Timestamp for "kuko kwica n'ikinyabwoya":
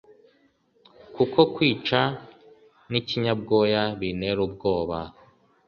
1.15-3.81